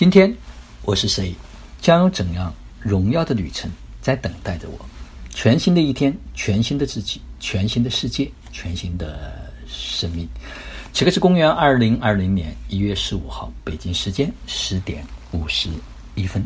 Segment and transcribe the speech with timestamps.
[0.00, 0.34] 今天
[0.80, 1.34] 我是谁？
[1.78, 4.86] 将有怎样荣耀的旅程在等待着我？
[5.28, 10.26] 全新的一天，全新的自己，全新的世界，全新的生命。
[10.94, 15.68] 此刻是公元二零二零年一月十五号，北京时间十点五十
[16.14, 16.42] 一分。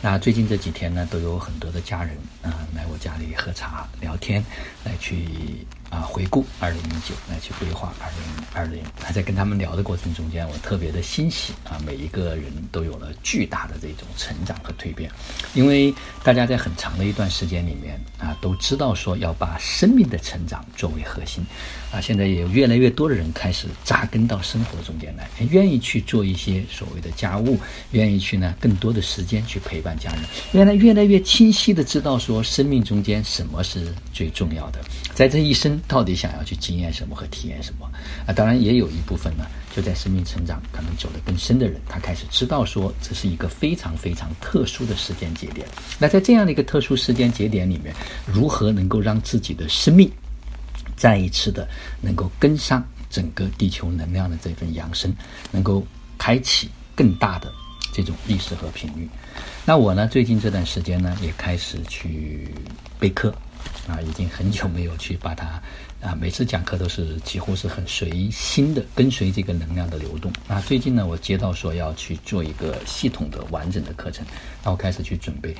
[0.00, 4.40] 那最近这几天呢，都有很多的家人啊来我家里喝茶聊天，
[4.84, 5.26] 来去
[5.90, 8.82] 啊回顾二零零九，来去规划二零二零。
[9.00, 15.10] 还在跟他们聊的过程中间，我特别的欣喜啊，每一个人都有了巨大的这种成长和蜕变，
[15.54, 21.44] 因为大家在很长的一段时间里面啊，都知道说要把生命的成长作为核心
[21.92, 27.58] 啊，现在也有越来越多的人开始扎根到生活中间来，愿意去做一些所谓的家务，
[27.92, 29.98] 愿意去呢更多的时间去陪伴。
[29.98, 30.20] 家人
[30.52, 34.80] 原来越来越清晰的知道说，生命中间什么是最重要的，
[35.14, 37.88] 在这一生到底想要去经验什么和体验什么
[38.26, 38.32] 啊？
[38.32, 45.66] 当然也有一部分呢，就在生命成长可能走得更深的人，他开始知道说，这是一个非常非常特殊的时间节点。
[45.98, 47.94] 那在这样的一个特殊时间节点里面，
[48.26, 50.10] 如何能够让自己的生命
[50.96, 51.68] 再一次的
[52.00, 55.14] 能够跟上整个地球能量的这份扬升，
[55.50, 55.86] 能够
[56.16, 57.52] 开启更大的？
[57.98, 59.08] 这种意识和频率，
[59.64, 60.06] 那我呢？
[60.06, 62.54] 最近这段时间呢，也开始去
[62.96, 63.34] 备课，
[63.88, 65.60] 啊，已经很久没有去把它，
[66.00, 70.32] 啊，每次讲课都是几乎是很随心的跟随这个能量的流动。
[70.46, 74.24] 那，最近呢，我接到说要去做一个系统的完整的课程，
[74.62, 75.52] 那我开始去准备。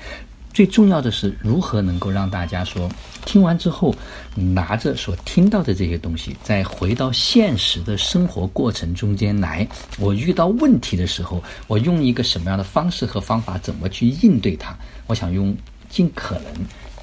[0.58, 2.90] 最重要的是如何能够让大家说
[3.24, 3.94] 听完之后，
[4.34, 9.64] 拿着所听到的这些东西，再回到现实的生活过程中间来。
[10.00, 14.74] 我遇到问题的时候，我用一个什么样的方式和方法，怎么去应对它？
[15.06, 15.56] 我想用
[15.88, 16.52] 尽可能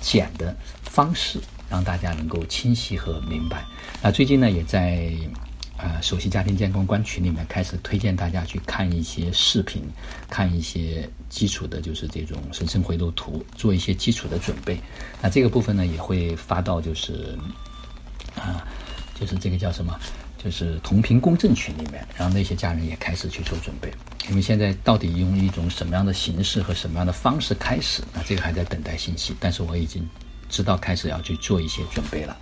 [0.02, 1.40] 简的方式，
[1.70, 3.64] 让大家能够清晰和明白。
[4.02, 5.14] 那，最近呢，也在。
[5.78, 9.84] 啊，首席家庭健康官群里面开始推荐大家去看一些视频，
[10.30, 14.80] 看一些基础的，就是这种神圣回路图，做一些基础的准备。
[15.22, 17.38] 那这个部分呢，也会发到就是
[18.36, 18.66] 啊，
[19.20, 20.00] 就是这个叫什么，
[20.42, 23.94] 就是同频共振群里面，然后那些家人也开始去做准备。
[24.30, 29.36] 因为现在到底用一种什么样的形式和什么样的方式开始，那这个还在等待信息。
[29.42, 30.08] 但是我已经
[30.50, 32.36] 知道开始要去做一些准备了。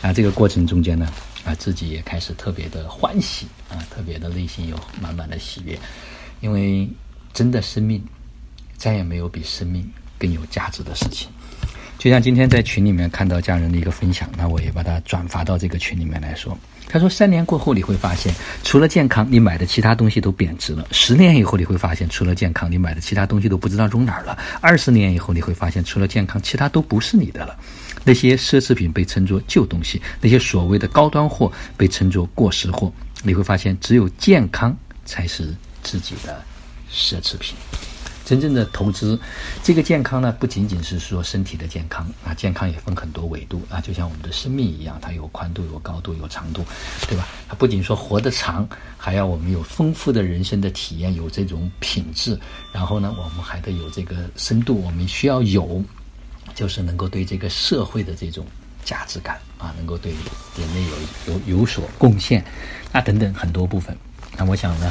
[0.00, 1.12] 那，这个过程中间呢。
[1.46, 5.78] 啊，自己也开始特别的欢喜啊，特别的内心有满满的喜悦，
[6.40, 6.88] 因为
[7.32, 8.04] 真的生命
[8.76, 11.28] 再也没有比生命更有价值的事情。
[11.98, 16.56] 就像今天在群里面看到家人的一个分享，那我也把它转发到这个群里面来说。
[16.88, 18.32] 他说，三年过后你会发现，
[18.62, 27.58] 除了健康，你买的其他东西都贬值了；十年以后你会发现，除了健康，你买的其他东西都不知道扔哪儿了；二十年以后你会发现，除了健康，其他都不是你的了。
[28.06, 32.92] 那些奢侈品被称作旧东西，那些所谓的高端货被称作过时货。
[33.24, 34.74] 你会发现，只有健康
[35.04, 35.52] 才是
[35.82, 36.40] 自己的
[36.88, 37.56] 奢侈品。
[38.24, 39.18] 真正的投资，
[39.62, 46.64] 这个健康呢，不仅仅是说身体的健康啊，健康也分很多维度啊，就像我们的生命一样，它有宽度、有高度、有长度，
[47.08, 47.26] 对吧？
[47.48, 52.38] 它不仅说活得长，还要我们有丰富的人生的体验，有这种品质，
[52.72, 55.82] 然后呢，我们还得有这个深度，我们需要有。
[56.56, 58.44] 就是能够对这个社会的这种
[58.82, 60.12] 价值感啊，能够对
[60.58, 62.42] 人类有有有所贡献，
[62.92, 63.94] 啊等等很多部分。
[64.38, 64.90] 那我想呢，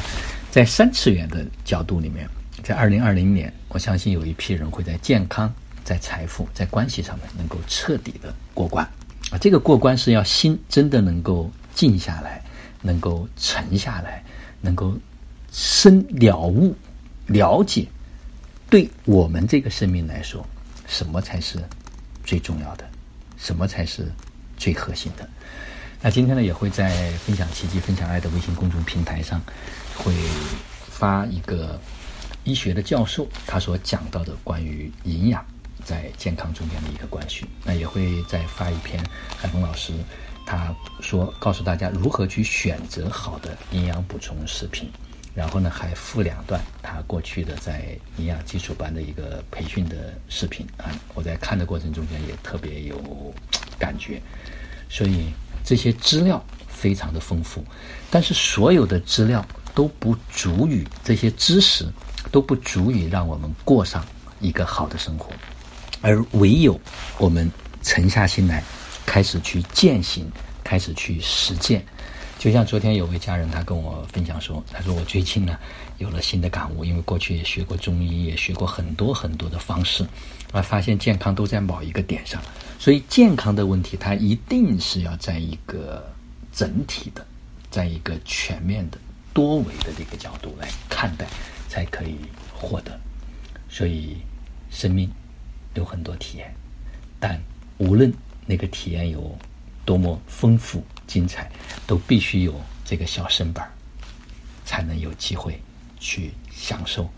[0.52, 2.30] 在三次元的角度里面，
[2.64, 5.52] 在二零二零年，我相信有一批人会在健康、
[5.84, 8.86] 在财富、在关系上面能够彻底的过关。
[9.32, 12.44] 啊，这个过关是要心真的能够静下来，
[12.82, 14.24] 能够沉下来，
[14.62, 14.96] 能够
[15.52, 16.76] 深了悟、
[17.26, 17.88] 了解，
[18.70, 20.46] 对我们这个生命来说。
[20.88, 21.60] 什么才是
[22.24, 22.90] 最重要的？
[23.38, 24.12] 什么才是
[24.58, 25.30] 最核心的？
[26.02, 29.42] 那今天呢，也会在分享奇迹、分享爱的微信公众平台上，
[29.98, 30.14] 会
[30.88, 31.80] 发一个
[32.44, 35.44] 医学的教授他所讲到的关于营养
[35.84, 37.46] 在健康中间的一个关系。
[37.64, 39.04] 那也会再发一篇
[39.36, 39.94] 海峰老师
[40.46, 44.90] 他说告诉大家如何去选择好的营养补充食品。
[45.36, 53.34] 然后呢，还附两段他过去的在营养基础班的一个培训的视频啊，我在看的过程中间也特别有
[53.78, 54.22] 感觉，
[54.90, 57.62] 所以这些资料非常的丰富，
[58.10, 61.86] 但是所有的资料都不足以，这些知识
[62.32, 64.06] 都不足以让我们过上
[64.40, 65.34] 一个好的生活，
[66.02, 66.80] 而唯有
[67.18, 67.52] 我们
[67.84, 68.64] 沉下心来，
[69.06, 70.32] 开始去践行，
[70.64, 71.86] 开始去实践。
[72.46, 75.58] 就像昨天有位家人，他跟我分享说：“他说我最近呢
[75.98, 80.06] 有了新的感悟，因为过去也学过中医，也学过很多很多的方式，
[80.52, 82.40] 啊，发现健康都在某一个点上，
[82.78, 86.08] 所以健康的问题，它一定是要在一个
[86.54, 87.26] 整体的，
[87.72, 89.00] 在一个全面的、
[89.34, 91.26] 多维的这个角度来看待。”
[91.68, 92.16] 才可以
[92.54, 92.98] 获得。
[93.68, 94.18] 所以，
[94.70, 95.12] 生命
[95.74, 96.54] 有很多体验，
[97.20, 97.42] 但
[97.80, 98.14] 无论
[98.46, 99.36] 那个体验有
[99.84, 101.50] 多么丰富精彩，
[101.88, 103.70] 都必须有这个小身板
[104.66, 105.60] 才能有机会
[106.00, 107.10] 去享受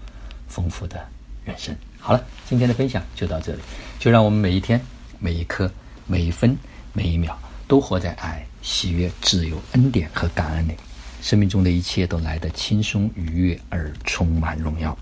[0.48, 1.08] 丰富的
[1.46, 1.76] 人生。
[2.00, 3.60] 好了，今天的分享就到这里，
[4.00, 4.80] 就让我们每一天、
[5.20, 5.72] 每一刻、
[6.06, 6.58] 每一分、
[6.94, 7.38] 每一秒，
[7.68, 10.74] 都活在爱、喜悦、自由、恩典和感恩里。
[11.22, 14.98] 生命中的一切都来得轻松愉悦而充满荣耀。